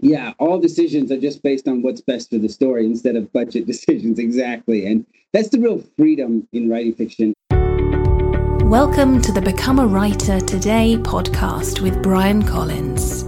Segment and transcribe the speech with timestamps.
[0.00, 3.66] Yeah, all decisions are just based on what's best for the story instead of budget
[3.72, 4.18] decisions.
[4.18, 4.84] Exactly.
[4.84, 7.32] And that's the real freedom in writing fiction.
[8.68, 13.22] Welcome to the Become a Writer Today podcast with Bryan Collins.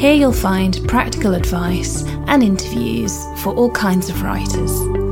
[0.00, 5.05] Here you'll find practical advice and interviews for all kinds of writers.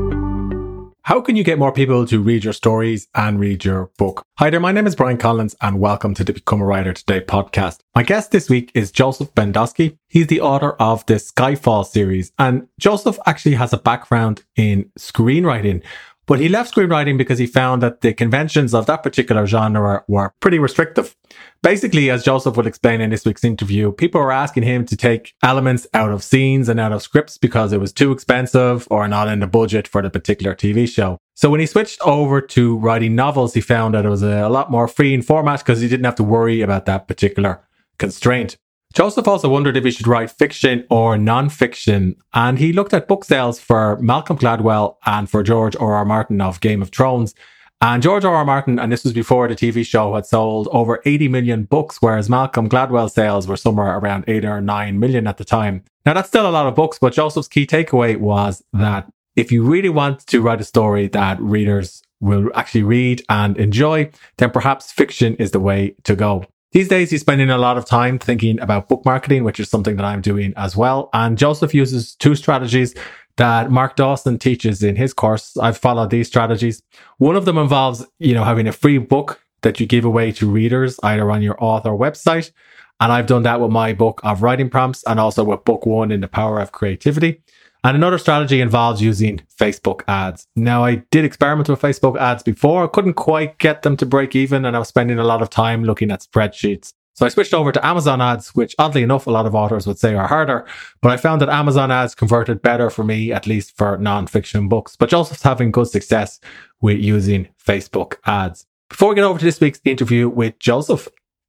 [1.04, 4.24] How can you get more people to read your stories and read your book?
[4.38, 7.20] Hi there, my name is Bryan Collins and welcome to the Become a Writer Today
[7.20, 7.80] podcast.
[7.94, 9.98] My guest this week is Joseph Bendosky.
[10.08, 15.82] He's the author of the Skyfall series and Joseph actually has a background in screenwriting,
[16.26, 20.34] but he left screenwriting because he found that the conventions of that particular genre were
[20.40, 21.14] pretty restrictive.
[21.62, 25.34] Basically, as Joseph will explain in this week's interview, people were asking him to take
[25.42, 29.28] elements out of scenes and out of scripts because it was too expensive or not
[29.28, 31.18] in the budget for the particular TV show.
[31.34, 34.70] So when he switched over to writing novels, he found that it was a lot
[34.70, 37.60] more free in format because he didn't have to worry about that particular
[37.98, 38.56] constraint.
[38.94, 43.24] Joseph also wondered if he should write fiction or non-fiction, and he looked at book
[43.24, 45.94] sales for Malcolm Gladwell and for George R.
[45.94, 46.04] R.
[46.04, 47.34] Martin of Game of Thrones.
[47.80, 48.36] And George R.
[48.36, 48.44] R.
[48.44, 52.30] Martin, and this was before the TV show, had sold over 80 million books, whereas
[52.30, 55.82] Malcolm Gladwell sales were somewhere around 8 or 9 million at the time.
[56.06, 59.64] Now, that's still a lot of books, but Joseph's key takeaway was that if you
[59.64, 64.92] really want to write a story that readers will actually read and enjoy, then perhaps
[64.92, 66.44] fiction is the way to go.
[66.74, 69.94] These days, he's spending a lot of time thinking about book marketing, which is something
[69.94, 71.08] that I'm doing as well.
[71.12, 72.96] And Joseph uses two strategies
[73.36, 75.56] that Mark Dawson teaches in his course.
[75.56, 76.82] I've followed these strategies.
[77.18, 80.50] One of them involves, you know, having a free book that you give away to
[80.50, 82.50] readers either on your author website.
[82.98, 86.10] And I've done that with my book of writing prompts and also with book one
[86.10, 87.43] in the power of creativity.
[87.84, 90.48] And another strategy involves using Facebook ads.
[90.56, 92.84] Now, I did experiment with Facebook ads before.
[92.84, 95.50] I couldn't quite get them to break even, and I was spending a lot of
[95.50, 96.94] time looking at spreadsheets.
[97.12, 99.98] So I switched over to Amazon ads, which oddly enough, a lot of authors would
[99.98, 100.66] say are harder.
[101.02, 104.96] But I found that Amazon ads converted better for me, at least for non-fiction books.
[104.96, 106.40] But Joseph's having good success
[106.80, 108.66] with using Facebook ads.
[108.88, 111.06] Before we get over to this week's interview with Joseph,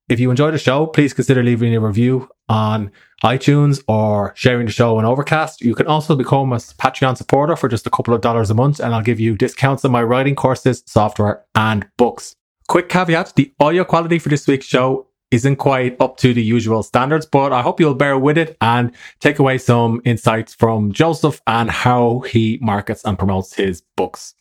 [0.07, 2.91] if you enjoyed the show, please consider leaving a review on
[3.23, 5.61] iTunes or sharing the show on Overcast.
[5.61, 8.79] You can also become a Patreon supporter for just a couple of dollars a month,
[8.79, 12.35] and I'll give you discounts on my writing courses, software, and books.
[12.67, 16.83] Quick caveat the audio quality for this week's show isn't quite up to the usual
[16.83, 21.41] standards, but I hope you'll bear with it and take away some insights from Joseph
[21.47, 24.35] and how he markets and promotes his books.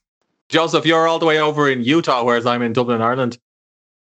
[0.50, 3.38] Joseph, you're all the way over in Utah, whereas I'm in Dublin, Ireland.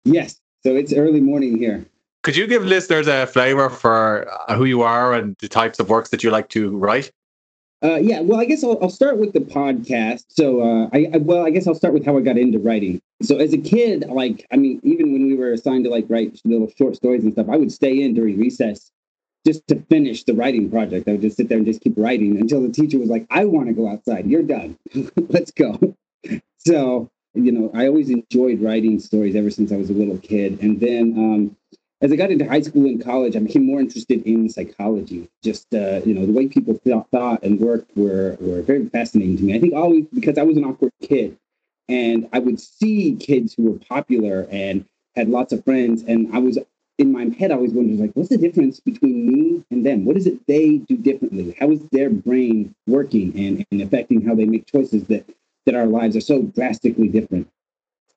[0.03, 0.39] Yes.
[0.65, 1.85] So it's early morning here.
[2.23, 5.89] Could you give listeners a flavor for uh, who you are and the types of
[5.89, 7.11] works that you like to write?
[7.83, 10.23] Uh, yeah, well, I guess I'll, I'll, start with the podcast.
[10.29, 12.99] So, uh, I, I, well, I guess I'll start with how I got into writing.
[13.21, 16.41] So, as a kid, like, I mean, even when we were assigned to like write
[16.45, 18.89] little short stories and stuff, I would stay in during recess
[19.45, 21.07] just to finish the writing project.
[21.07, 23.45] I would just sit there and just keep writing until the teacher was like, "I
[23.45, 24.25] want to go outside.
[24.25, 24.79] You're done.
[25.29, 25.95] Let's go."
[26.57, 30.61] So, you know, I always enjoyed writing stories ever since I was a little kid.
[30.61, 31.57] And then um,
[32.01, 35.29] as I got into high school and college, I became more interested in psychology.
[35.43, 36.79] Just uh, you know, the way people
[37.11, 39.55] thought and worked were were very fascinating to me.
[39.55, 41.37] I think always because I was an awkward kid,
[41.89, 44.85] and I would see kids who were popular and
[45.15, 46.57] had lots of friends, and I was
[46.97, 50.05] in my head I always wondered like, what's the difference between me and them?
[50.05, 51.55] What is it they do differently?
[51.59, 55.25] How is their brain working and, and affecting how they make choices that
[55.65, 57.47] that our lives are so drastically different.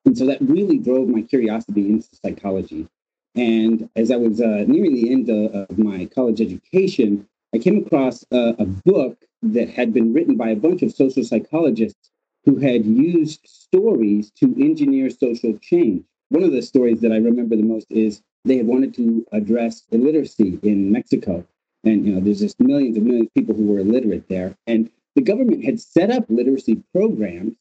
[0.05, 2.87] And so that really drove my curiosity into psychology.
[3.35, 7.77] And as I was uh, nearing the end of, of, my college education, I came
[7.77, 12.09] across a, a book that had been written by a bunch of social psychologists
[12.45, 16.03] who had used stories to engineer social change.
[16.29, 19.83] One of the stories that I remember the most is they had wanted to address
[19.91, 21.45] illiteracy in Mexico.
[21.83, 24.55] And you know, there's just millions and millions of people who were illiterate there.
[24.67, 27.55] And the government had set up literacy programs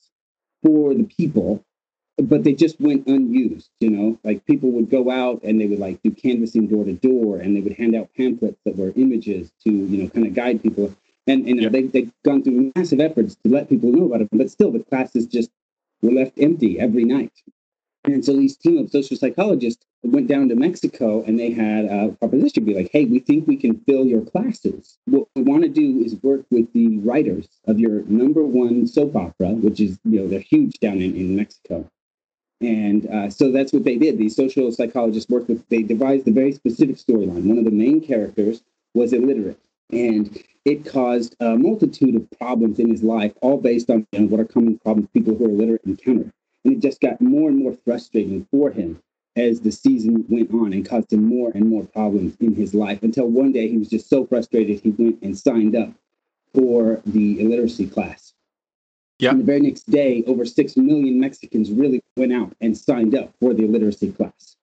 [0.63, 1.65] for the people,
[2.17, 3.71] but they just went unused.
[3.81, 6.93] You know, like people would go out and they would like do canvassing door to
[6.95, 10.35] door, and they would hand out pamphlets that were images to you know kind of
[10.35, 10.95] guide people.
[11.27, 11.73] And and yep.
[11.73, 14.81] they they've gone through massive efforts to let people know about it, but still the
[14.81, 15.51] classes just
[16.03, 17.33] were left empty every night.
[18.15, 22.09] And so these team of social psychologists went down to Mexico and they had a
[22.13, 24.97] proposition be like, hey, we think we can fill your classes.
[25.05, 29.15] What we want to do is work with the writers of your number one soap
[29.15, 31.87] opera, which is, you know, they're huge down in, in Mexico.
[32.63, 34.17] And uh, so that's what they did.
[34.17, 37.45] These social psychologists worked with, they devised a very specific storyline.
[37.45, 38.63] One of the main characters
[38.95, 39.61] was illiterate.
[39.93, 44.27] And it caused a multitude of problems in his life, all based on you know,
[44.29, 46.33] what are common problems people who are illiterate encounter.
[46.65, 49.01] And it just got more and more frustrating for him
[49.37, 53.03] as the season went on and caused him more and more problems in his life
[53.03, 55.93] until one day he was just so frustrated he went and signed up
[56.55, 58.35] for the illiteracy class.
[59.19, 59.31] Yeah.
[59.31, 63.33] And the very next day, over 6 million Mexicans really went out and signed up
[63.41, 64.57] for the illiteracy class.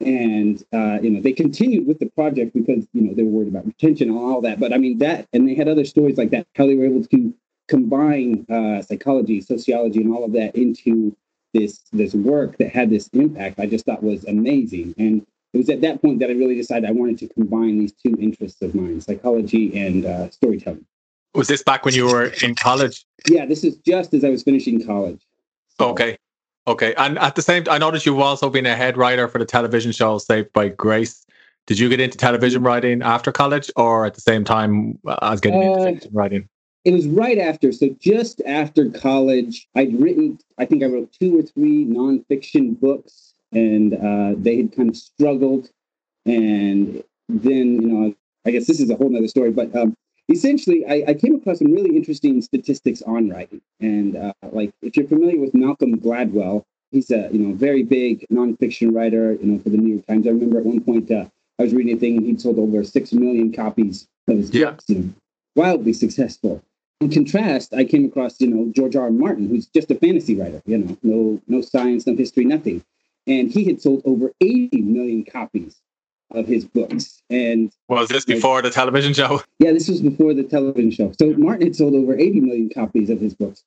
[0.00, 3.48] And, uh, you know, they continued with the project because, you know, they were worried
[3.48, 4.58] about retention and all that.
[4.58, 7.04] But I mean, that, and they had other stories like that, how they were able
[7.04, 7.34] to
[7.70, 11.16] combine uh, psychology, sociology, and all of that into
[11.54, 13.60] this this work that had this impact.
[13.60, 15.24] I just thought was amazing, and
[15.54, 18.16] it was at that point that I really decided I wanted to combine these two
[18.20, 20.84] interests of mine: psychology and uh, storytelling.
[21.34, 23.06] Was this back when you were in college?
[23.28, 25.22] Yeah, this is just as I was finishing college.
[25.78, 25.90] So.
[25.90, 26.18] Okay.
[26.66, 26.92] Okay.
[26.96, 29.92] And at the same I noticed you've also been a head writer for the television
[29.92, 31.24] show Saved by Grace.
[31.66, 35.62] Did you get into television writing after college or at the same time as getting
[35.62, 36.48] uh, into fiction writing?
[36.84, 37.72] It was right after.
[37.72, 43.34] So just after college, I'd written, I think I wrote two or three nonfiction books
[43.52, 45.70] and uh, they had kind of struggled.
[46.24, 48.14] And then, you know,
[48.46, 49.94] I guess this is a whole nother story, but um,
[50.30, 53.60] essentially I, I, came across some really interesting statistics on writing.
[53.80, 58.24] And uh, like, if you're familiar with Malcolm Gladwell, he's a, you know, very big
[58.32, 60.26] nonfiction writer, you know, for the New York Times.
[60.26, 61.26] I remember at one point uh,
[61.58, 64.70] I was reading a thing and he'd sold over 6 million copies of his yeah.
[64.70, 64.84] books.
[64.88, 65.08] You know,
[65.56, 66.62] wildly successful.
[67.00, 69.04] In contrast, I came across, you know, George R.
[69.04, 69.10] R.
[69.10, 72.84] Martin, who's just a fantasy writer, you know, no no science, no history, nothing.
[73.26, 75.80] And he had sold over 80 million copies
[76.32, 77.22] of his books.
[77.30, 79.42] And was this before the television show?
[79.58, 81.12] Yeah, this was before the television show.
[81.18, 83.64] So Martin had sold over 80 million copies of his books.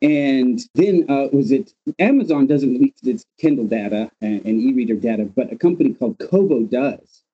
[0.00, 5.24] And then uh, was it Amazon doesn't release its Kindle data and, and e-reader data,
[5.24, 7.24] but a company called Kobo does.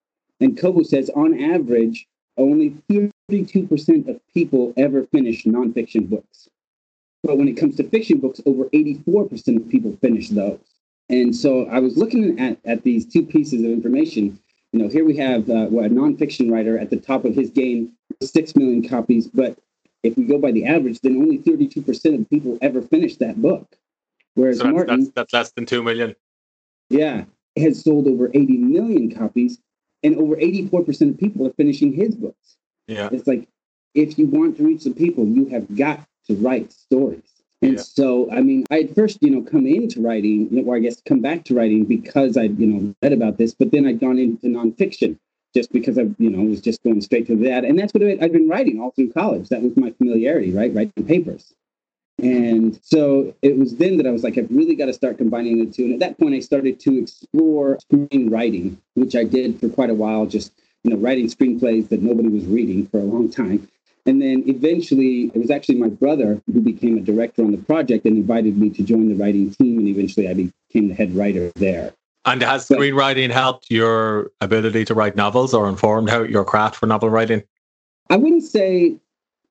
[0.40, 2.06] And Kobo says on average,
[2.36, 2.76] only
[3.30, 6.48] 32% of people ever finish nonfiction books.
[7.22, 10.60] But when it comes to fiction books, over 84% of people finish those.
[11.08, 14.38] And so I was looking at, at these two pieces of information.
[14.72, 17.92] You know, here we have uh, a nonfiction writer at the top of his game,
[18.22, 19.26] 6 million copies.
[19.26, 19.58] But
[20.02, 23.76] if we go by the average, then only 32% of people ever finish that book.
[24.34, 26.14] Whereas so that's, Martin, that's, that's less than 2 million.
[26.90, 27.24] Yeah,
[27.56, 29.58] has sold over 80 million copies
[30.02, 32.56] and over 84% of people are finishing his books.
[32.86, 33.08] Yeah.
[33.12, 33.48] It's like
[33.94, 37.22] if you want to reach some people, you have got to write stories.
[37.62, 37.82] And yeah.
[37.82, 41.20] so, I mean, I had first, you know, come into writing, or I guess come
[41.20, 44.48] back to writing because I'd, you know, read about this, but then I'd gone into
[44.48, 45.18] nonfiction
[45.54, 47.64] just because I, you know, was just going straight to that.
[47.64, 49.48] And that's what I'd been writing all through college.
[49.48, 50.74] That was my familiarity, right?
[50.74, 51.54] Writing papers.
[52.22, 55.64] And so it was then that I was like, I've really got to start combining
[55.64, 55.84] the two.
[55.84, 59.94] And at that point, I started to explore screenwriting, which I did for quite a
[59.94, 60.52] while, just
[60.84, 63.68] you know, writing screenplays that nobody was reading for a long time.
[64.06, 68.04] And then eventually, it was actually my brother who became a director on the project
[68.04, 69.78] and invited me to join the writing team.
[69.78, 71.94] And eventually, I became the head writer there.
[72.26, 76.76] And has but, screenwriting helped your ability to write novels or informed how your craft
[76.76, 77.42] for novel writing?
[78.10, 78.96] I wouldn't say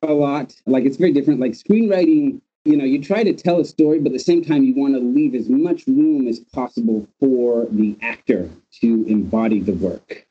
[0.04, 0.56] a lot.
[0.68, 1.40] Like it's very different.
[1.40, 4.64] Like screenwriting you know, you try to tell a story, but at the same time,
[4.64, 8.50] you want to leave as much room as possible for the actor
[8.80, 10.26] to embody the work.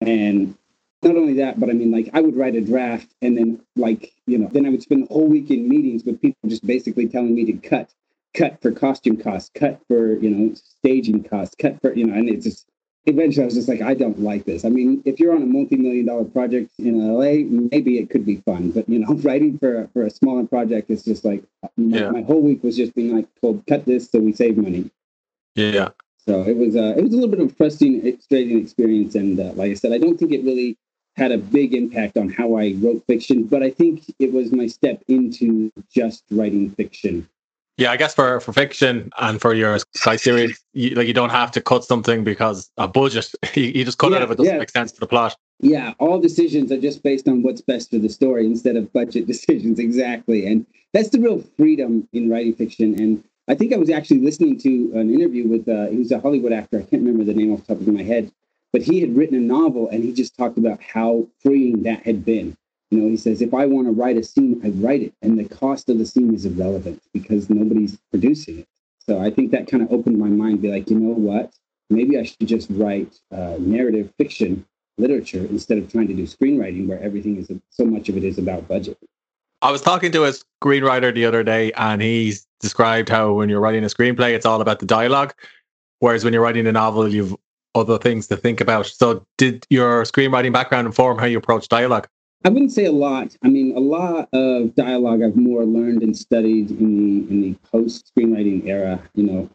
[0.00, 0.56] And
[1.02, 4.12] not only that, but I mean, like, I would write a draft and then, like,
[4.26, 7.06] you know, then I would spend the whole week in meetings with people just basically
[7.08, 7.90] telling me to cut,
[8.34, 12.28] cut for costume costs, cut for, you know, staging costs, cut for, you know, and
[12.28, 12.66] it's just,
[13.08, 14.64] eventually I was just like, I don't like this.
[14.64, 18.36] I mean, if you're on a multi-million dollar project in LA, maybe it could be
[18.36, 21.42] fun, but you know, writing for for a smaller project is just like
[21.76, 22.10] my, yeah.
[22.10, 24.90] my whole week was just being like told, cut this so we save money.
[25.54, 25.90] Yeah.
[26.28, 29.40] So it was uh, it was a little bit of a frustrating, frustrating experience, and
[29.40, 30.76] uh, like I said, I don't think it really
[31.16, 34.66] had a big impact on how I wrote fiction, but I think it was my
[34.66, 37.26] step into just writing fiction
[37.78, 41.30] yeah, I guess for, for fiction and for your sci series, you, like you don't
[41.30, 43.32] have to cut something because a budget.
[43.54, 44.58] You, you just cut yeah, it if it doesn't yeah.
[44.58, 45.36] make sense for the plot.
[45.60, 49.26] Yeah, all decisions are just based on what's best for the story instead of budget
[49.32, 49.78] decisions.
[49.78, 53.00] Exactly, and that's the real freedom in writing fiction.
[53.00, 56.20] And I think I was actually listening to an interview with uh, he was a
[56.20, 56.78] Hollywood actor.
[56.78, 58.30] I can't remember the name off the top of my head,
[58.72, 62.24] but he had written a novel and he just talked about how freeing that had
[62.24, 62.56] been
[62.90, 65.14] you know, he says, if I want to write a scene, I write it.
[65.20, 68.68] And the cost of the scene is irrelevant because nobody's producing it.
[68.98, 71.52] So I think that kind of opened my mind, be like, you know what?
[71.90, 76.86] Maybe I should just write uh, narrative fiction literature instead of trying to do screenwriting
[76.86, 78.98] where everything is so much of it is about budget.
[79.60, 83.60] I was talking to a screenwriter the other day and he described how when you're
[83.60, 85.34] writing a screenplay, it's all about the dialogue.
[86.00, 87.34] Whereas when you're writing a novel, you've
[87.74, 88.86] other things to think about.
[88.86, 92.08] So did your screenwriting background inform how you approach dialogue?
[92.44, 93.36] I wouldn't say a lot.
[93.42, 97.54] I mean, a lot of dialogue I've more learned and studied in the in the
[97.70, 99.00] post screenwriting era.
[99.14, 99.50] You know,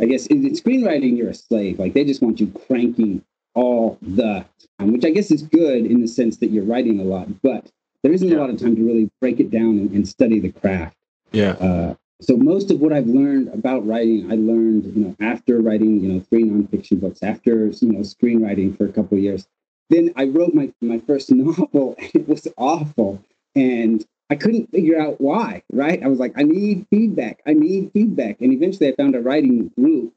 [0.00, 1.78] I guess in, in screenwriting, you're a slave.
[1.78, 3.22] Like they just want you cranking
[3.54, 4.44] all the
[4.78, 7.70] time, which I guess is good in the sense that you're writing a lot, but
[8.02, 8.38] there isn't Yeah.
[8.38, 10.96] a lot of time to really break it down and, and study the craft.
[11.32, 11.50] Yeah.
[11.52, 16.00] Uh, so most of what I've learned about writing, I learned, you know, after writing,
[16.00, 19.48] you know, three nonfiction books, after you know, screenwriting for a couple of years.
[19.90, 23.22] Then I wrote my my first novel, and it was awful,
[23.54, 25.62] and I couldn't figure out why.
[25.72, 26.02] Right?
[26.02, 27.40] I was like, I need feedback.
[27.46, 30.14] I need feedback, and eventually I found a writing group,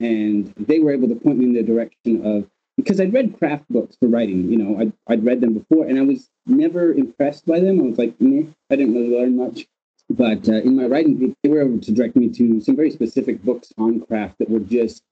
[0.00, 3.64] and they were able to point me in the direction of because I'd read craft
[3.68, 4.50] books for writing.
[4.50, 7.80] You know, I'd I'd read them before, and I was never impressed by them.
[7.80, 9.66] I was like, meh, I didn't really learn much.
[10.10, 12.90] But uh, in my writing group, they were able to direct me to some very
[12.90, 15.02] specific books on craft that were just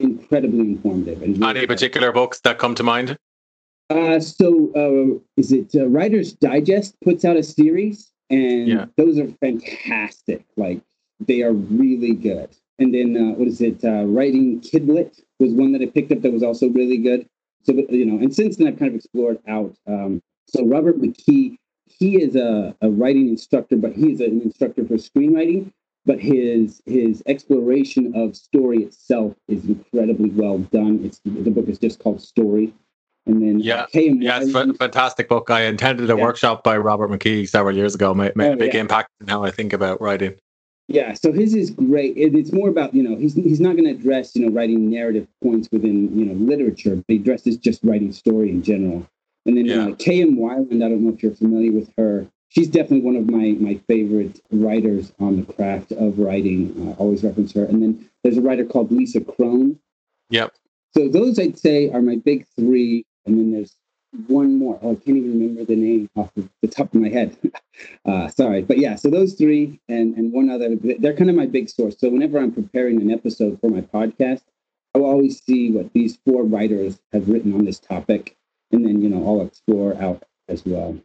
[0.00, 1.22] incredibly informative.
[1.22, 3.16] And Any particular books that come to mind?
[3.90, 8.86] Uh, so uh, is it uh, Writer's Digest puts out a series, and Yeah.
[8.96, 10.44] those are fantastic.
[10.56, 10.80] Like
[11.20, 12.50] they are really good.
[12.78, 13.84] And then uh, what is it?
[13.84, 17.28] Uh, Writing Kidlit was one that I picked up that was also really good.
[17.62, 19.74] So you know, and since then I've kind of explored out.
[19.86, 24.84] Um, so Robert McKee, he is a, a writing instructor, but he is an instructor
[24.84, 25.72] for screenwriting.
[26.06, 31.00] But his his exploration of story itself is incredibly well done.
[31.02, 32.74] It's the book is just called Story,
[33.26, 33.86] and then Yeah.
[33.90, 34.20] K.M.
[34.20, 35.48] Yeah, it's a fantastic book.
[35.48, 36.22] I attended a Yeah.
[36.22, 38.12] workshop by Robert McKee several years ago.
[38.12, 38.80] Made, made Oh, a big yeah.
[38.80, 40.34] impact in how I think about writing.
[40.88, 42.14] Yeah, so his is great.
[42.18, 44.90] It, it's more about you know he's he's not going to address you know writing
[44.90, 49.06] narrative points within you know literature, but he addresses just writing story in general.
[49.46, 49.88] And then Yeah.
[49.88, 50.36] uh, K.M.
[50.36, 52.26] Weiland, I don't know if you're familiar with her.
[52.48, 56.72] She's definitely one of my my favorite writers on the craft of writing.
[56.88, 57.64] I always reference her.
[57.64, 59.78] And then there's a writer called Lisa Cron.
[60.30, 60.54] Yep.
[60.96, 63.04] So those I'd say are my big three.
[63.26, 63.74] And then there's
[64.28, 64.78] one more.
[64.82, 67.36] Oh, I can't even remember the name off of the top of my head.
[68.04, 68.94] uh, sorry, but yeah.
[68.94, 70.76] So those three and and one other.
[70.76, 71.98] They're kind of my big source.
[71.98, 74.42] So whenever I'm preparing an episode for my podcast,
[74.94, 78.36] I will always see what these four writers have written on this topic,
[78.74, 80.98] and then you know I'll explore out as well.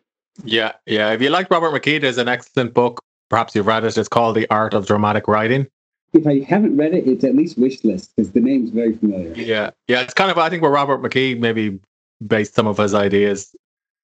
[0.43, 1.11] Yeah, yeah.
[1.11, 3.03] If you like Robert McKee, there's an excellent book.
[3.29, 3.97] Perhaps you've read it.
[3.97, 5.67] It's called The Art of Dramatic Writing.
[6.13, 9.33] If I haven't read it, it's at least wish list because the name's very familiar.
[9.35, 10.01] Yeah, yeah.
[10.01, 11.79] It's kind of I think where Robert McKee maybe
[12.25, 13.55] based some of his ideas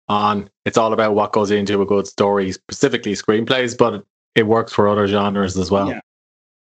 [0.08, 0.48] on.
[0.64, 4.88] It's all about what goes into a good story, specifically screenplays, but it works for
[4.88, 5.88] other genres as well.
[5.88, 6.00] Yeah.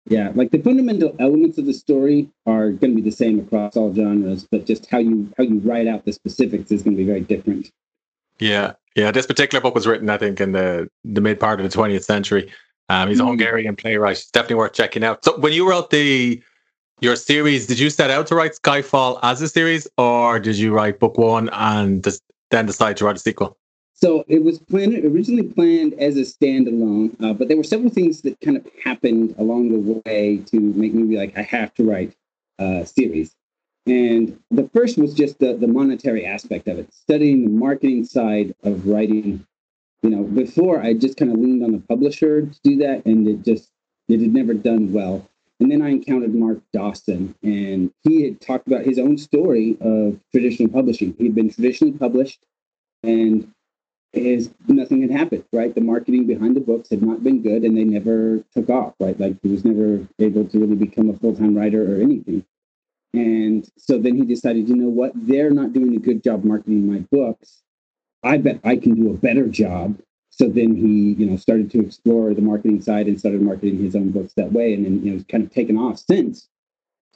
[0.08, 3.76] Yeah, like the fundamental elements of the story are going to be the same across
[3.76, 7.02] all genres, but just how you how you write out the specifics is going to
[7.02, 7.70] be very different.
[8.38, 9.10] Yeah, yeah.
[9.10, 12.04] This particular book was written, I think, in the the mid part of the 20th
[12.04, 12.52] century.
[12.88, 13.28] Um, he's a Mm.
[13.28, 14.18] Hungarian playwright.
[14.18, 15.24] It's definitely worth checking out.
[15.24, 16.40] So, when you wrote the
[17.00, 20.72] your series, did you set out to write Skyfall as a series, or did you
[20.72, 23.58] write book one and just then decide to write a sequel?
[23.98, 28.20] So it was planned originally planned as a standalone, uh, but there were several things
[28.22, 31.84] that kind of happened along the way to make me be like, I have to
[31.84, 32.14] write
[32.58, 33.34] a series.
[33.86, 38.54] And the first was just the, the monetary aspect of it, studying the marketing side
[38.64, 39.46] of writing.
[40.02, 43.26] You know, before I just kind of leaned on the publisher to do that, and
[43.26, 43.70] it just
[44.08, 45.26] it had never done well.
[45.58, 50.20] And then I encountered Mark Dawson, and he had talked about his own story of
[50.32, 51.14] traditional publishing.
[51.16, 52.40] He had been traditionally published,
[53.02, 53.50] and
[54.12, 55.74] is nothing had happened, right?
[55.74, 59.18] The marketing behind the books had not been good and they never took off, right?
[59.18, 62.44] Like he was never able to really become a full time writer or anything.
[63.12, 65.12] And so then he decided, you know what?
[65.14, 67.62] They're not doing a good job marketing my books.
[68.22, 69.98] I bet I can do a better job.
[70.30, 73.96] So then he, you know, started to explore the marketing side and started marketing his
[73.96, 74.74] own books that way.
[74.74, 76.48] And then, you know, it's kind of taken off since,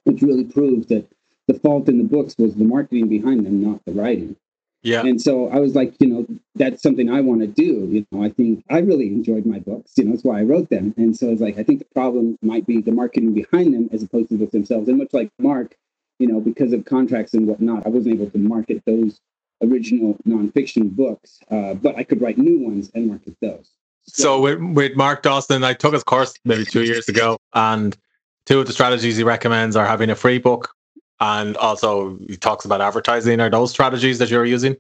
[0.05, 1.07] which really proves that
[1.47, 4.37] the fault in the books was the marketing behind them, not the writing.
[4.83, 7.87] Yeah, And so I was like, you know, that's something I want to do.
[7.91, 9.93] You know, I think I really enjoyed my books.
[9.97, 10.95] You know, that's why I wrote them.
[10.97, 14.03] And so it's like, I think the problem might be the marketing behind them as
[14.03, 14.89] opposed to the books themselves.
[14.89, 15.77] And much like Mark,
[16.19, 19.21] you know, because of contracts and whatnot, I wasn't able to market those
[19.63, 23.71] original nonfiction books, uh, but I could write new ones and market those.
[24.07, 27.97] So with, with Mark Dawson, I took his course maybe two years ago, and
[28.47, 30.75] two of the strategies he recommends are having a free book,
[31.21, 33.41] and also he talks about advertising.
[33.41, 34.77] Are those strategies that you're using?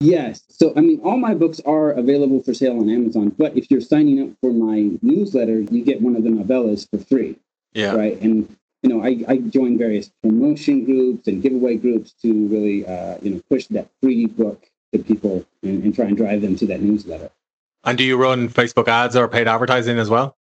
[0.00, 0.42] Yes.
[0.48, 3.80] So, I mean, all my books are available for sale on Amazon, but if you're
[3.80, 7.36] signing up for my newsletter, you get one of the novellas for free.
[7.72, 8.20] Yeah, right?
[8.20, 13.16] And you know, I, I join various promotion groups and giveaway groups to really, uh,
[13.22, 16.66] you know, push that free book to people and, and try and drive them to
[16.66, 17.30] that newsletter.
[17.84, 20.36] and do you run Facebook ads or paid advertising as well?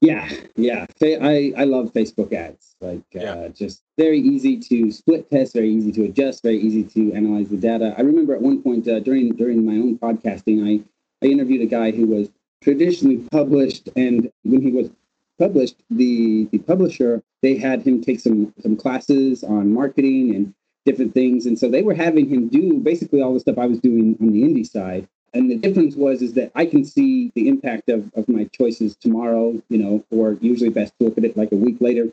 [0.00, 0.86] Yeah, yeah.
[1.02, 2.76] I, I love Facebook ads.
[2.80, 7.12] Like, uh, just very easy to split test, very easy to adjust, very easy to
[7.14, 7.94] analyze the data.
[7.96, 10.84] I remember at one point uh, during during my own podcasting, I
[11.24, 12.28] I interviewed a guy who was
[12.62, 14.90] traditionally published, and when he was
[15.38, 21.14] published, the the publisher they had him take some some classes on marketing and different
[21.14, 24.16] things, and so they were having him do basically all the stuff I was doing
[24.20, 25.08] on the indie side.
[25.34, 28.96] And the difference was is that I can see the impact of of my choices
[28.96, 32.10] tomorrow, you know, or usually best to look at it like a week later.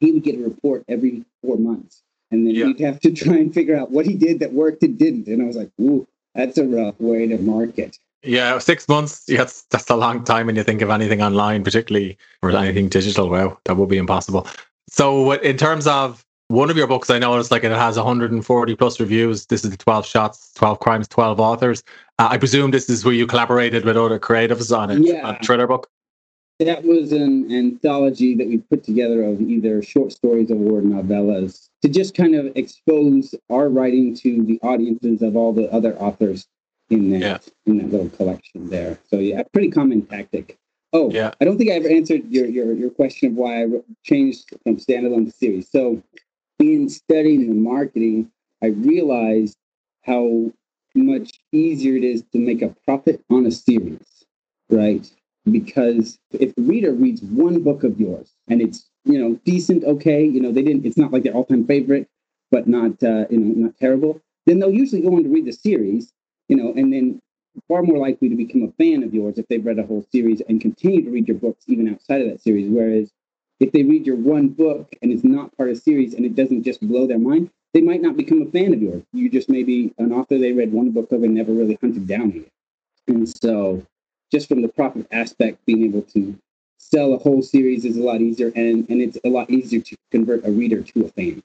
[0.00, 2.66] He would get a report every four months, and then Yeah.
[2.66, 5.26] he'd have to try and figure out what he did that worked and didn't.
[5.28, 7.98] And I was like, ooh, that's a rough way to market.
[8.22, 9.24] Yeah, six months.
[9.28, 12.88] Yeah, that's, that's a long time when you think of anything online, particularly or anything
[12.88, 13.28] digital.
[13.28, 14.46] Wow, that would be impossible.
[14.88, 18.76] So, what- in terms of one of your books, I noticed like it has 140
[18.76, 19.46] plus reviews.
[19.46, 21.82] This is the 12 shots, 12 crimes, 12 authors.
[22.18, 25.00] Uh, I presume this is where you collaborated with other creatives on it.
[25.00, 25.30] Yeah.
[25.30, 25.88] A thriller book.
[26.60, 31.88] That was an anthology that we put together of either short stories or novellas to
[31.88, 36.46] just kind of expose our writing to the audiences of all the other authors
[36.90, 37.38] in that Yeah.
[37.66, 38.98] in that little collection there.
[39.10, 40.56] So yeah, pretty common tactic.
[40.92, 41.32] Oh, Yeah.
[41.40, 43.66] I don't think I ever answered your your, your question of why I
[44.04, 45.68] changed from standalone to series.
[45.68, 46.00] So
[46.72, 48.30] in studying the marketing,
[48.62, 49.56] I realized
[50.04, 50.50] how
[50.94, 54.24] much easier it is to make a profit on a series,
[54.70, 55.10] right?
[55.50, 60.24] Because if the reader reads one book of yours and it's you know decent, okay,
[60.24, 62.08] you know they didn't, it's not like their all-time favorite,
[62.50, 65.52] but not uh, you know not terrible, then they'll usually go on to read the
[65.52, 66.12] series,
[66.48, 67.20] you know, and then
[67.68, 70.40] far more likely to become a fan of yours if they've read a whole series
[70.48, 72.68] and continue to read your books even outside of that series.
[72.68, 73.10] Whereas
[73.64, 76.36] if they read your one book and it's not part of a series and it
[76.36, 79.02] doesn't just blow their mind, they might not become a fan of yours.
[79.14, 82.06] You just may be an author they read one book of and never really hunted
[82.06, 82.44] down.
[83.08, 83.82] And so,
[84.30, 86.38] just from the profit aspect, being able to
[86.78, 89.96] sell a whole series is a lot easier, and, and it's a lot easier to
[90.10, 91.42] convert a reader to a fan.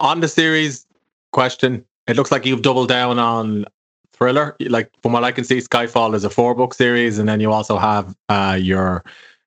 [0.00, 0.86] On the series
[1.32, 3.66] question, it looks like you've doubled down on
[4.12, 4.56] thriller.
[4.60, 7.52] Like from what I can see, Skyfall is a four book series, and then you
[7.52, 9.04] also have uh, your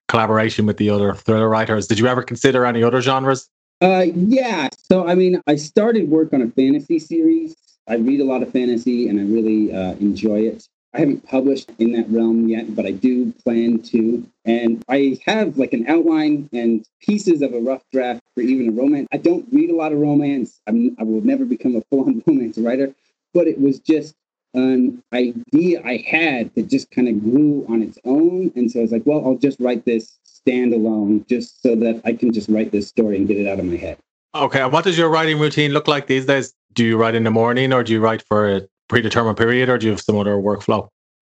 [0.09, 1.87] collaboration with the other thriller writers.
[1.87, 3.49] Did you ever consider any other genres?
[3.81, 4.67] Uh, yeah.
[4.91, 7.55] So, I mean, I started work on a fantasy series.
[7.87, 10.67] I read a lot of fantasy, and I really uh, enjoy it.
[10.93, 14.27] I haven't published in that realm yet, but I do plan to.
[14.43, 18.71] And I have like an outline and pieces of a rough draft for even a
[18.71, 19.07] romance.
[19.12, 20.60] I don't read a lot of romance.
[20.67, 22.93] I'm, I will never become a full on romance writer,
[23.36, 24.15] but it was just
[24.53, 28.51] an idea I had that just kind of grew on its own.
[28.55, 32.13] And so I was like, well, I'll just write this standalone just so that I
[32.13, 33.97] can just write this story and get it out of my head.
[34.35, 34.62] Okay.
[34.62, 36.53] And what does your writing routine look like these days?
[36.73, 39.77] Do you write in the morning, or do you write for a predetermined period, or
[39.77, 40.88] do you have some other workflow?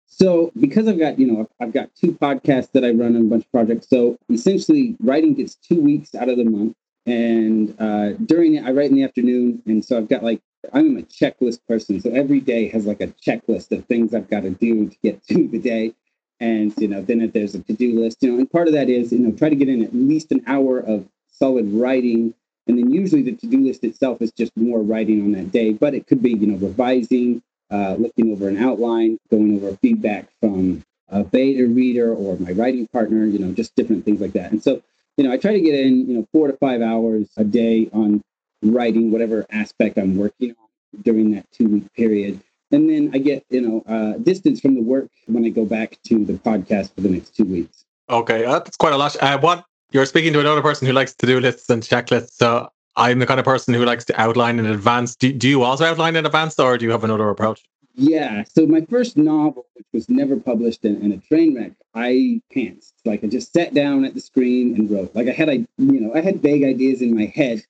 [0.06, 3.30] So because I've got, you know, I've got two podcasts that I run and a
[3.30, 3.88] bunch of projects.
[3.88, 6.74] So essentially writing gets two weeks out of the month.
[7.06, 9.62] And uh, during it, I write in the afternoon.
[9.66, 10.40] And so I've got like,
[10.72, 12.00] I'm a checklist person.
[12.00, 15.22] So every day has like a checklist of things I've got to do to get
[15.28, 15.94] through the day.
[16.40, 18.88] And, you know, then if there's a to-do list, you know, and part of that
[18.88, 22.32] is, you know, try to get in at least an hour of solid writing.
[22.68, 25.94] And then usually the to-do list itself is just more writing on that day, but
[25.94, 30.84] it could be, you know, revising, uh, looking over an outline, going over feedback from
[31.08, 34.52] a beta reader or my writing partner, you know, just different things like that.
[34.52, 34.82] And so,
[35.16, 37.90] you know, I try to get in, you know, four to five hours a day
[37.92, 38.22] on
[38.62, 42.40] writing whatever aspect I'm working on during that two week period.
[42.70, 45.98] And then I get, you know, uh, distance from the work when I go back
[46.04, 47.84] to the podcast for the next two weeks.
[48.10, 49.16] Okay, uh, that's quite a lot.
[49.22, 52.32] Uh, what you're speaking to another person who likes to do lists and checklists.
[52.32, 55.16] So I'm the kind of person who likes to outline in advance.
[55.16, 57.64] Do, do you also outline in advance, or do you have another approach?
[57.94, 58.44] Yeah.
[58.44, 62.92] So my first novel, which was never published in, a train wreck, I pantsed.
[63.04, 65.14] Like I just sat down at the screen and wrote.
[65.14, 67.64] Like I had, I you know, I had vague ideas in my head,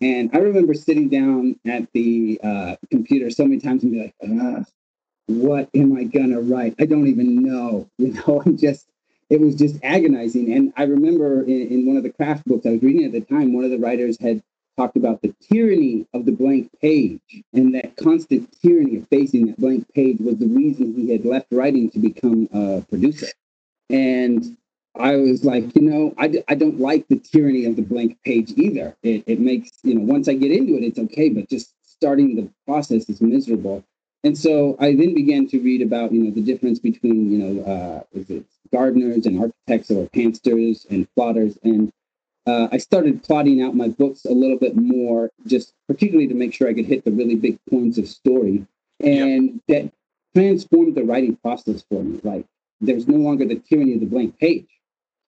[0.00, 4.14] and I remember sitting down at the uh, computer so many times and be like,
[4.22, 4.64] ah,
[5.26, 6.74] "What am I gonna write?
[6.78, 8.86] I don't even know." You know, I'm just.
[9.28, 10.52] It was just agonizing.
[10.52, 13.20] And I remember in, in one of the craft books I was reading at the
[13.20, 14.42] time, one of the writers had
[14.76, 17.20] talked about the tyranny of the blank page
[17.52, 21.46] and that constant tyranny of facing that blank page was the reason he had left
[21.52, 23.28] writing to become a producer
[23.90, 24.56] and
[24.96, 28.18] i was like you know i, d- I don't like the tyranny of the blank
[28.24, 31.48] page either it, it makes you know once i get into it it's okay but
[31.48, 33.84] just starting the process is miserable
[34.24, 37.62] and so i then began to read about you know the difference between you know
[37.64, 41.92] uh, is it gardeners and architects or pantsers and plotters and
[42.46, 46.54] uh, I started plotting out my books a little bit more, just particularly to make
[46.54, 48.66] sure I could hit the really big points of story.
[48.98, 49.92] And that
[50.34, 52.20] transformed the writing process for me.
[52.22, 52.46] Like
[52.80, 54.66] there's no longer the tyranny of the blank page.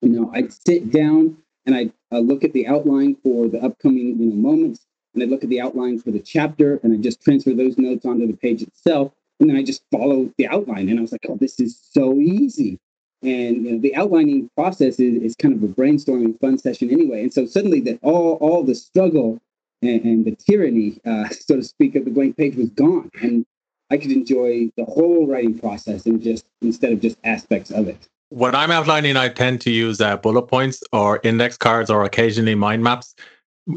[0.03, 1.37] You know, I'd sit down
[1.67, 5.29] and I'd uh, look at the outline for the upcoming, you know, moments, and I'd
[5.29, 8.37] look at the outline for the chapter, and I just transfer those notes onto the
[8.37, 10.89] page itself, and then I just follow the outline.
[10.89, 12.79] And I was like, oh, this is so easy.
[13.23, 17.23] and you know, the outlining process is, is kind of a brainstorming fun session anyway.
[17.23, 19.41] And so suddenly that all all the struggle
[19.83, 23.45] and, and the tyranny, uh, so to speak, of the blank page was gone, and
[23.91, 28.09] I could enjoy the whole writing process and just instead of just aspects of it.
[28.31, 32.55] When I'm outlining, I tend to use uh, bullet points or index cards or occasionally
[32.55, 33.15] mind maps.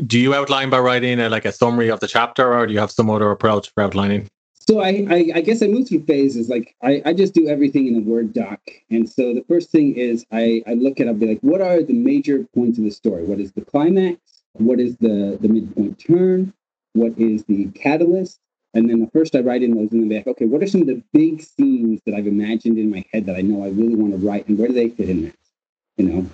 [0.05, 2.79] Do you outline by writing a, like a summary of the chapter, or do you
[2.79, 4.27] have some other approach for outlining?
[4.53, 6.49] So I, I, I, guess I move through phases.
[6.49, 8.59] Like I, I just do everything in a Word doc.
[8.91, 11.81] And so the first thing is I, I look at I'll be like, what are
[11.81, 13.23] the major points of the story?
[13.25, 14.19] What is the climax?
[14.53, 16.53] What is the the midpoint turn?
[16.93, 18.39] What is the catalyst?
[18.73, 20.81] And then the first I write in those in the back, okay, what are some
[20.81, 23.95] of the big scenes that I've imagined in my head that I know I really
[23.95, 25.35] want to write and where do they fit in that?
[25.97, 26.29] You know?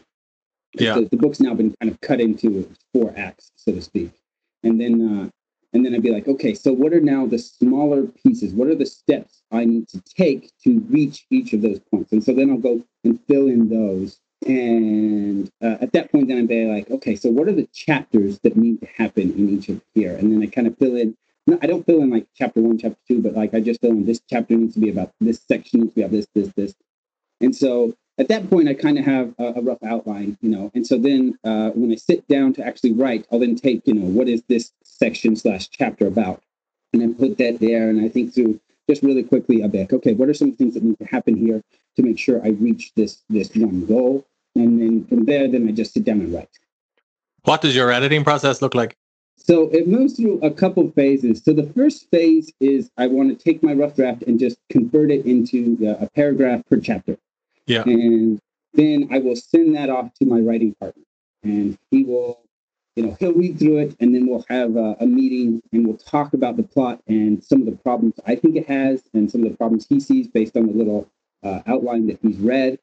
[0.74, 0.96] Yeah.
[0.96, 4.12] So the book's now been kind of cut into four acts, so to speak.
[4.64, 5.30] And then uh,
[5.74, 8.54] and then I'd be like, okay, so what are now the smaller pieces?
[8.54, 12.12] What are the steps I need to take to reach each of those points?
[12.12, 14.20] And so then I'll go and fill in those.
[14.48, 18.40] And uh, at that point, then I'd be like, okay, so what are the chapters
[18.40, 20.16] that need to happen in each of here?
[20.16, 21.16] And then I kind of fill in.
[21.62, 24.06] I don't fill in like chapter one, chapter two, but like I just fill in
[24.06, 26.76] this chapter needs to be about this section needs to be about this, this, this.
[27.42, 30.70] And so at that point, I kind of have a, a, rough outline, you know.
[30.76, 33.94] And so then uh, when I sit down to actually write, I'll then take, you
[33.94, 36.44] know, what is this section slash chapter about,
[36.92, 37.90] and then put that there.
[37.90, 38.60] And I think through
[38.90, 41.62] just really quickly, a bit, okay, what are some things that need to happen here
[41.96, 44.26] to make sure I reach this this one goal?
[44.56, 46.50] And then from there, then I just sit down and write.
[47.44, 48.98] What does your editing process look like?
[49.42, 51.42] So it moves through a couple phases.
[51.44, 55.10] So the first phase is I want to take my rough draft and just convert
[55.12, 57.18] it into a paragraph per chapter.
[57.66, 57.84] Yeah.
[57.84, 58.40] And
[58.74, 61.04] then I will send that off to my writing partner,
[61.44, 62.42] and he will,
[62.96, 65.98] you know, he'll read through it, and then we'll have a, a meeting and we'll
[65.98, 69.44] talk about the plot and some of the problems I think it has, and some
[69.44, 71.10] of the problems he sees based on the little
[71.44, 72.78] uh, outline that he's read,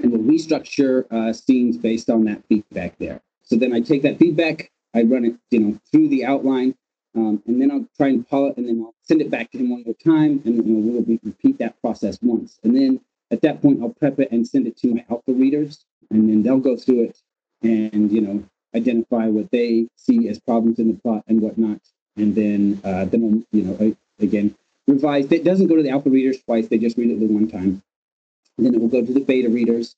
[0.00, 3.22] and we'll restructure uh, scenes based on that feedback there.
[3.42, 6.74] So then I take that feedback, I run it, you know, through the outline,
[7.14, 9.58] um, and then I'll try and pull it, and then I'll send it back to
[9.58, 13.00] him one more time, and you know, we'll repeat that process once, and then
[13.30, 16.42] at that point, I'll prep it and send it to my alpha readers, and then
[16.42, 17.18] they'll go through it
[17.62, 18.42] and you know
[18.74, 21.80] identify what they see as problems in the plot and whatnot,
[22.16, 24.54] and then uh, then you know again
[24.86, 25.30] revise.
[25.30, 27.82] It doesn't go to the alpha readers twice; they just read it the one time.
[28.58, 29.94] then it will go to the beta readers.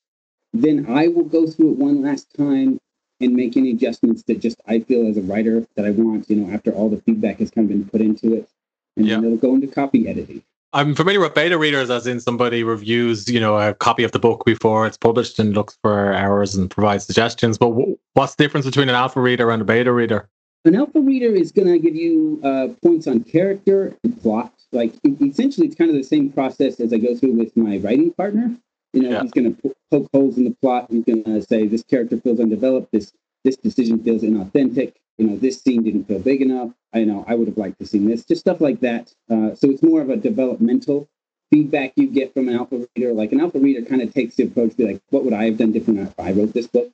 [0.53, 2.79] Then I will go through it one last time
[3.23, 6.29] and make any adjustments that just I feel as a writer that I want.
[6.29, 8.49] You know, after all the feedback has kind of been put into it,
[8.97, 9.17] and yeah.
[9.17, 10.43] then it'll go into copy editing.
[10.75, 14.19] I'm familiar with beta readers, as in somebody reviews, you know, a copy of the
[14.19, 17.59] book before it's published and looks for errors and provides suggestions.
[17.59, 20.31] But w- what's the difference between an alpha reader and a beta reader?
[20.65, 24.51] An alpha reader is going to give you uh, points on character and plot.
[24.73, 28.11] Like essentially, it's kind of the same process as I go through with my writing
[28.13, 28.57] partner.
[28.93, 29.23] You know, yeah.
[29.23, 30.89] he's going to poke holes in the plot.
[30.91, 32.93] He's going to say this character feels undeveloped.
[32.93, 33.13] This
[33.45, 36.71] this decision feels inauthentic you know, this scene didn't feel big enough.
[36.93, 39.15] I know I would have liked to see this, just stuff like that.
[39.31, 41.09] Uh, so it's more of a developmental
[41.51, 43.13] feedback you get from an alpha reader.
[43.13, 45.59] Like an alpha reader kind of takes the approach, be like, what would I have
[45.59, 46.93] done different if I wrote this book?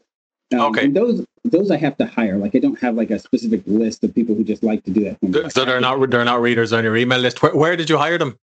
[0.53, 0.85] Um, okay.
[0.85, 2.39] And those those I have to hire.
[2.39, 5.05] Like I don't have like a specific list of people who just like to do
[5.05, 5.53] that.
[5.53, 7.43] So they're not they're not readers on your email list.
[7.43, 8.39] Where, where did you hire them?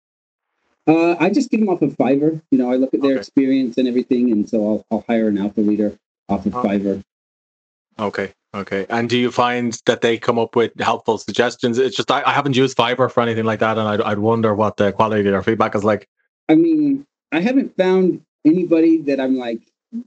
[0.86, 2.40] Uh, I just get them off of Fiverr.
[2.50, 3.20] You know, I look at their okay.
[3.20, 5.96] experience and everything, and so I'll I'll hire an alpha reader
[6.28, 6.68] off of okay.
[6.68, 7.02] Fiverr.
[7.98, 8.32] Okay.
[8.54, 8.86] Okay.
[8.88, 11.78] And do you find that they come up with helpful suggestions?
[11.78, 14.54] It's just I, I haven't used Fiverr for anything like that, and I'd, I'd wonder
[14.54, 16.08] what the quality of their feedback is like.
[16.48, 19.60] I mean, I haven't found anybody that I'm like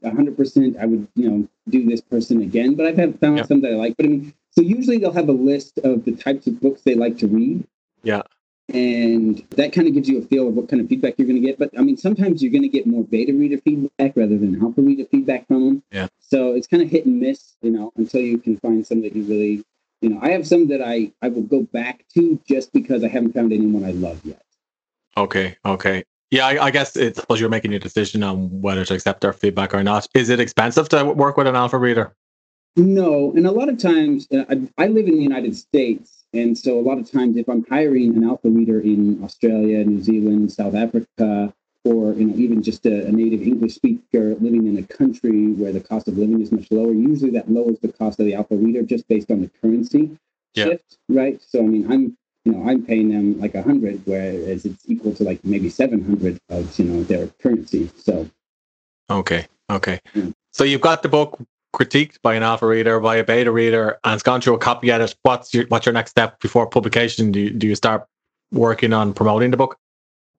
[0.03, 0.79] 100%.
[0.79, 3.47] I would you know do this person again, but I've had found yep.
[3.47, 3.97] some that I like.
[3.97, 6.93] But I mean, so usually they'll have a list of the types of books they
[6.93, 7.65] like to read.
[8.03, 8.21] Yeah
[8.73, 11.41] and that kind of gives you a feel of what kind of feedback you're going
[11.41, 11.58] to get.
[11.58, 14.82] But I mean, sometimes you're going to get more beta reader feedback rather than alpha
[14.82, 15.84] reader feedback from them.
[15.91, 16.08] Yeah.
[16.19, 19.15] So it's kind of hit and miss, you know, until you can find some that
[19.15, 19.63] you really,
[20.01, 23.08] you know, I have some that I I will go back to just because I
[23.08, 24.41] haven't found anyone I love yet.
[25.15, 25.58] Okay.
[25.65, 26.03] Okay.
[26.30, 29.32] Yeah, I, I guess it's suppose you're making a decision on whether to accept their
[29.32, 30.08] feedback or not.
[30.13, 32.13] Is it expensive to work with an alpha reader?
[32.75, 36.57] No, and a lot of times uh, I, I live in the United States, and
[36.57, 40.51] so a lot of times if I'm hiring an alpha reader in Australia, New Zealand,
[40.51, 44.83] South Africa, or you know even just a, a, native English speaker living in a
[44.83, 48.25] country where the cost of living is much lower, usually that lowers the cost of
[48.25, 50.17] the alpha reader just based on the currency
[50.53, 50.65] yeah.
[50.65, 51.41] shift, right?
[51.41, 55.13] So I mean, I'm you know I'm paying them like a hundred, whereas it's equal
[55.15, 57.89] to like maybe seven hundred of you know their currency.
[57.97, 58.29] So
[59.09, 60.01] okay, okay.
[60.13, 60.29] Yeah.
[60.51, 61.39] So you've got the book
[61.73, 64.91] critiqued by an alpha reader, by a beta reader, and it's gone through a copy
[64.91, 67.32] edit, what's your what's your next step before publication?
[67.32, 68.08] Do you, do you start
[68.51, 69.77] working on promoting the book?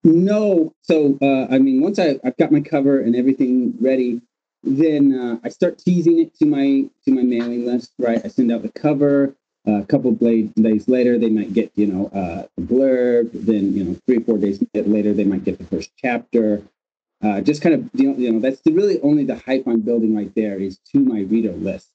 [0.05, 0.73] No.
[0.83, 4.21] So, uh, I mean, once I, I've got my cover and everything ready,
[4.63, 7.93] then uh, I start teasing it to my to my mailing list.
[7.99, 9.35] Right, I send out the cover.
[9.67, 13.31] Uh, a couple of days later, they might get you know uh, a blurb.
[13.33, 16.63] Then you know three or four days later, they might get the first chapter.
[17.23, 19.81] Uh, just kind of you know, you know that's the, really only the hype I'm
[19.81, 21.89] building right there is to my reader list.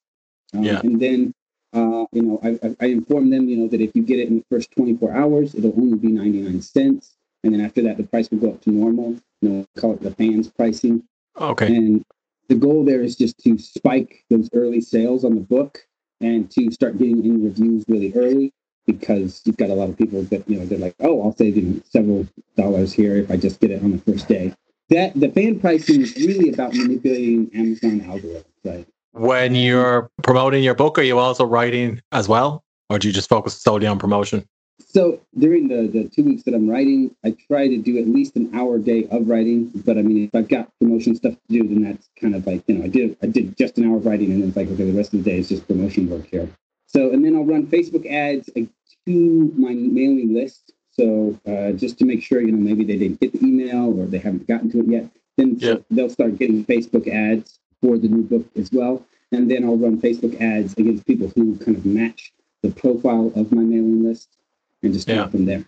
[0.52, 0.80] Um, yeah.
[0.80, 1.34] And then
[1.72, 4.28] uh, you know I, I, I inform them you know that if you get it
[4.28, 8.04] in the first 24 hours, it'll only be 99 cents, and then after that, the
[8.04, 9.16] price will go up to normal.
[9.40, 11.02] You know, call it the fans pricing.
[11.40, 11.66] Okay.
[11.66, 12.04] And
[12.48, 15.86] the goal there is just to spike those early sales on the book
[16.20, 18.52] and to start getting in reviews really early
[18.86, 21.56] because you've got a lot of people that you know they're like, oh, I'll save
[21.56, 24.54] you several dollars here if I just get it on the first day.
[24.90, 28.86] That the fan pricing is really about manipulating Amazon algorithms, right?
[29.12, 33.28] When you're promoting your book, are you also writing as well, or do you just
[33.28, 34.44] focus solely on promotion?
[34.80, 38.36] So during the, the two weeks that I'm writing, I try to do at least
[38.36, 39.70] an hour a day of writing.
[39.74, 42.64] But I mean, if I've got promotion stuff to do, then that's kind of like,
[42.66, 44.68] you know, I did I did just an hour of writing and then it's like,
[44.68, 46.48] okay, the rest of the day is just promotion work here.
[46.86, 50.73] So and then I'll run Facebook ads to my mailing list.
[50.96, 54.06] So uh, just to make sure, you know, maybe they didn't get the email or
[54.06, 55.76] they haven't gotten to it yet, then yeah.
[55.90, 59.04] they'll start getting Facebook ads for the new book as well.
[59.32, 63.50] And then I'll run Facebook ads against people who kind of match the profile of
[63.50, 64.28] my mailing list
[64.82, 65.26] and just yeah.
[65.26, 65.64] from there.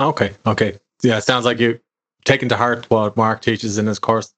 [0.00, 0.32] Okay.
[0.46, 0.78] Okay.
[1.02, 1.18] Yeah.
[1.18, 1.80] It sounds like you're
[2.24, 4.32] taking to heart what Mark teaches in his course.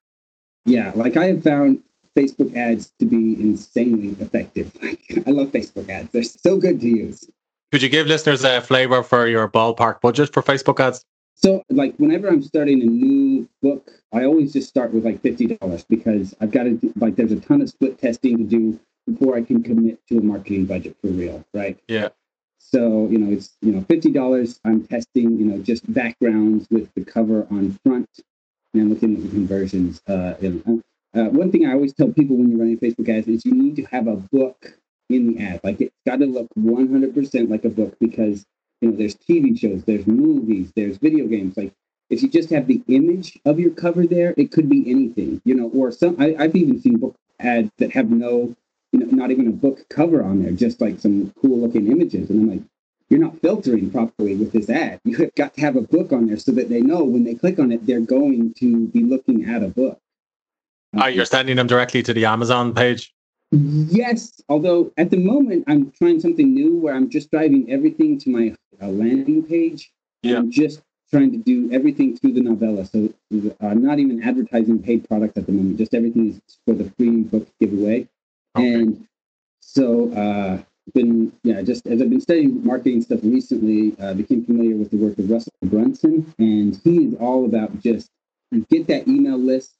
[0.64, 0.92] Yeah.
[0.96, 1.82] Like I have found
[2.16, 4.72] Facebook ads to be insanely effective.
[4.82, 6.10] Like I love Facebook ads.
[6.10, 7.30] They're so good to use.
[7.74, 11.04] Could you give listeners a flavor for your ballpark budget for Facebook ads?
[11.34, 15.56] So, like, whenever I'm starting a new book, I always just start with like fifty
[15.56, 17.16] dollars because I've got to like.
[17.16, 20.66] There's a ton of split testing to do before I can commit to a marketing
[20.66, 21.76] budget for real, right?
[21.88, 22.10] Yeah.
[22.60, 24.60] So, you know, it's, you know, $50.
[24.64, 28.08] I'm testing, you know, just backgrounds with the cover on front
[28.72, 30.00] and looking at the conversions.
[30.06, 33.44] Uh, and, uh, one thing I always tell people when you're running Facebook ads is
[33.44, 34.78] you need to have a book
[35.10, 35.60] in the ad.
[35.62, 38.44] Like it's got to look 100% like a book because,
[38.80, 41.56] you know, there's TV shows, there's movies, there's video games.
[41.56, 41.72] Like
[42.10, 45.54] if you just have the image of your cover there, it could be anything, you
[45.54, 48.54] know, or some, I, I've even seen book ads that have no
[48.94, 52.30] you know, not even a book cover on there, just like some cool looking images.
[52.30, 52.62] And I'm like,
[53.08, 55.00] you're not filtering properly with this ad.
[55.04, 57.34] You have got to have a book on there so that they know when they
[57.34, 59.98] click on it, they're going to be looking at a book.
[60.96, 63.12] Oh, you're sending them directly to the Amazon page?
[63.54, 68.30] Yes, although at the moment I'm trying something new where I'm just driving everything to
[68.30, 69.92] my uh, landing page.
[70.22, 70.38] Yeah.
[70.38, 72.84] I'm just trying to do everything through the novella.
[72.84, 73.12] So
[73.60, 75.78] I'm not even advertising paid product at the moment.
[75.78, 78.08] Just everything is for the free book giveaway.
[78.56, 78.74] Okay.
[78.74, 79.06] And
[79.60, 80.62] so, uh,
[80.92, 84.98] been yeah, just as I've been studying marketing stuff recently, uh, became familiar with the
[84.98, 88.10] work of Russell Brunson, and he is all about just
[88.68, 89.72] get that email list,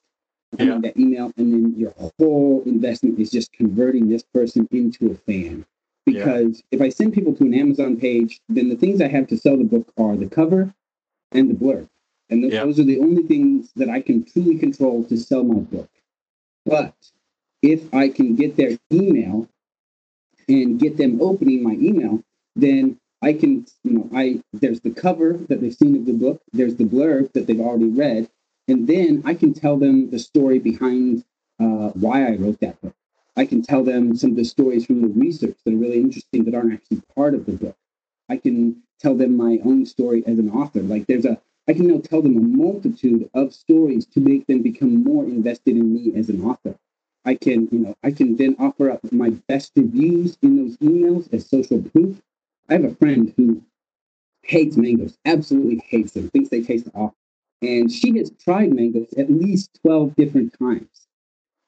[0.58, 0.78] yeah.
[0.82, 5.64] that email, and then your whole investment is just converting this person into a fan.
[6.06, 6.78] Because yeah.
[6.78, 9.56] if I send people to an Amazon page, then the things I have to sell
[9.56, 10.74] the book are the cover
[11.32, 11.88] and the blurb,
[12.28, 12.64] and th- yeah.
[12.64, 15.88] those are the only things that I can truly control to sell my book.
[16.66, 16.94] But
[17.62, 19.48] if I can get their email
[20.48, 22.22] and get them opening my email,
[22.54, 26.42] then I can, you know, I there's the cover that they've seen of the book,
[26.52, 28.28] there's the blurb that they've already read,
[28.68, 31.24] and then I can tell them the story behind
[31.61, 32.94] uh, why I wrote that book.
[33.37, 36.44] I can tell them some of the stories from the research that are really interesting
[36.44, 37.77] that aren't actually part of the book.
[38.29, 40.83] I can tell them my own story as an author.
[40.83, 44.62] Like there's a, I can now tell them a multitude of stories to make them
[44.62, 46.77] become more invested in me as an author.
[47.24, 51.33] I can, you know, I can then offer up my best reviews in those emails
[51.33, 52.20] as social proof.
[52.68, 53.62] I have a friend who
[54.42, 57.16] hates mangoes, absolutely hates them, thinks they taste awful.
[57.64, 61.07] And she has tried mangoes at least 12 different times.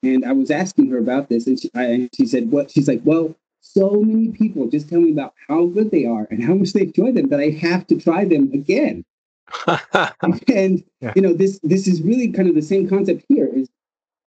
[0.03, 2.69] And I was asking her about this, and she, I, and she said, What?
[2.71, 6.43] She's like, Well, so many people just tell me about how good they are and
[6.43, 9.03] how much they enjoy them that I have to try them again.
[10.47, 11.13] and yeah.
[11.15, 13.69] you know, this this is really kind of the same concept here is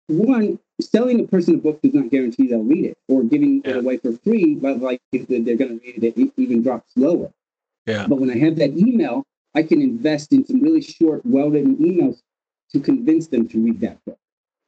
[0.07, 3.73] one, selling a person a book does not guarantee they'll read it, or giving yeah.
[3.73, 6.91] it away for free, but like if they're going to read it, it even drops
[6.97, 7.33] lower.
[7.87, 8.07] Yeah.
[8.07, 12.21] But when I have that email, I can invest in some really short, well-written emails
[12.73, 14.19] to convince them to read that book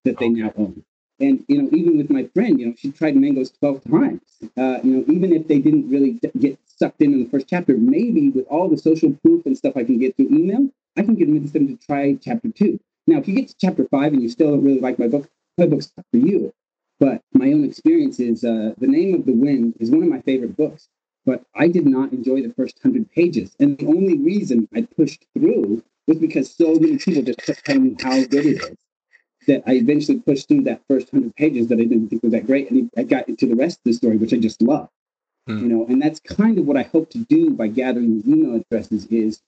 [0.05, 0.85] that they now own.
[1.19, 4.21] And you know, even with my friend, you know, she tried mangoes twelve times.
[4.57, 7.77] Uh, you know, even if they didn't really get sucked in in the first chapter,
[7.77, 11.17] maybe with all the social proof and stuff I can get through email, I can
[11.17, 12.79] convince them to try chapter two.
[13.07, 15.29] Now, if you get to chapter five and you still don't really like my book,
[15.57, 16.53] my book's not for you.
[17.01, 20.21] But my own experience is uh, The Name of the Wind is one of my
[20.21, 20.89] favorite books,
[21.27, 23.55] but I did not enjoy the first hundred pages.
[23.61, 27.83] And the only reason I pushed through was because so many people just kept telling
[27.83, 28.77] me how good it is
[29.47, 32.47] that I eventually pushed through that first hundred pages that I didn't think was that
[32.47, 34.89] great, and I got into the rest of the story, which I just love.
[35.49, 35.63] Mm.
[35.63, 39.07] You know, and that's kind of what I hope to do by gathering email addresses
[39.07, 39.41] is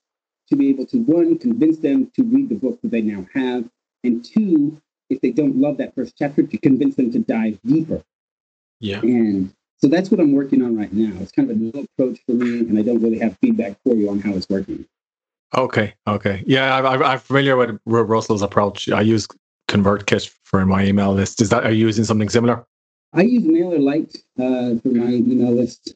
[0.49, 3.69] to be able to one convince them to read the book that they now have,
[4.03, 8.03] and two, if they don't love that first chapter, to convince them to dive deeper.
[8.79, 9.01] Yeah.
[9.01, 11.17] And so that's what I'm working on right now.
[11.21, 13.95] It's kind of a new approach for me, and I don't really have feedback for
[13.95, 14.85] you on how it's working.
[15.55, 18.89] Okay, okay, yeah, I, am familiar with Russell's approach.
[18.89, 19.27] I use
[19.69, 21.41] ConvertKit for my email list.
[21.41, 22.65] Is that are you using something similar?
[23.13, 25.95] I use MailerLite uh, for my email list.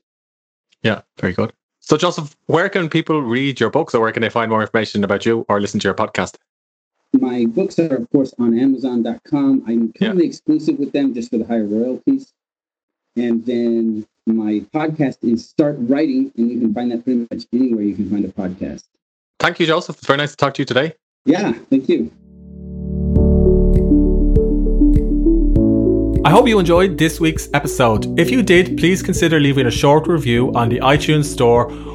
[0.81, 1.53] Yeah, very good.
[1.81, 5.03] So, Joseph, where can people read your books, or where can they find more information
[5.03, 6.37] about you, or listen to your podcast?
[7.13, 9.63] My books are, of course, on Amazon.com.
[9.67, 10.29] I'm currently yeah.
[10.29, 12.33] exclusive with them just for the higher royalties.
[13.15, 17.83] And then my podcast is Start Writing, and you can find that pretty much anywhere
[17.83, 18.85] you can find a podcast.
[19.39, 19.97] Thank you, Joseph.
[19.97, 20.93] It's very nice to talk to you today.
[21.25, 22.11] Yeah, thank you.
[26.25, 28.17] I hope you enjoyed this week's episode.
[28.17, 31.69] If you did, please consider leaving a short review on the iTunes Store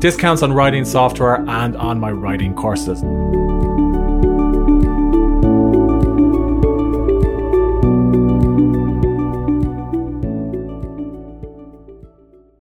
[0.00, 3.02] discounts on writing software, and on my writing courses.